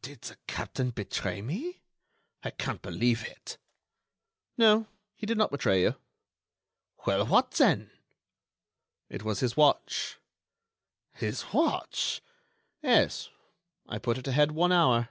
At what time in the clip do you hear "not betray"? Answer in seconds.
5.36-5.82